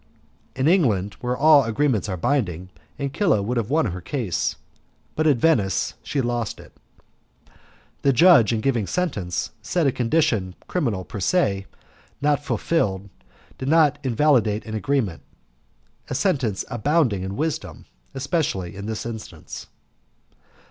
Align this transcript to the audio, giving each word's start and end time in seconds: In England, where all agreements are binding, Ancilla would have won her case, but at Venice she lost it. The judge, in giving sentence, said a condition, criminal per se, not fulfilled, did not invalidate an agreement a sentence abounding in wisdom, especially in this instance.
In 0.55 0.67
England, 0.67 1.15
where 1.21 1.37
all 1.37 1.63
agreements 1.63 2.09
are 2.09 2.17
binding, 2.17 2.69
Ancilla 2.97 3.43
would 3.43 3.57
have 3.57 3.69
won 3.69 3.85
her 3.85 4.01
case, 4.01 4.55
but 5.15 5.27
at 5.27 5.37
Venice 5.37 5.93
she 6.01 6.21
lost 6.21 6.59
it. 6.59 6.73
The 8.01 8.11
judge, 8.11 8.51
in 8.51 8.61
giving 8.61 8.87
sentence, 8.87 9.51
said 9.61 9.85
a 9.85 9.91
condition, 9.91 10.55
criminal 10.67 11.05
per 11.05 11.19
se, 11.19 11.67
not 12.19 12.43
fulfilled, 12.43 13.09
did 13.59 13.69
not 13.69 13.99
invalidate 14.03 14.65
an 14.65 14.73
agreement 14.73 15.21
a 16.09 16.15
sentence 16.15 16.65
abounding 16.71 17.21
in 17.21 17.37
wisdom, 17.37 17.85
especially 18.15 18.75
in 18.75 18.87
this 18.87 19.05
instance. 19.05 19.67